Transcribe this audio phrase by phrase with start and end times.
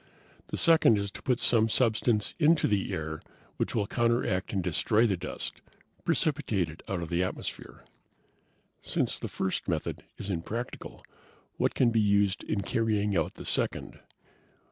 [0.47, 3.21] The second is to put some substance into the air
[3.57, 5.61] which will counteract and destroy the dust,
[6.03, 7.83] precipitate it out of the atmosphere."
[8.81, 11.03] "Since the first method is impractical
[11.57, 13.99] what can be used in carrying out the second?"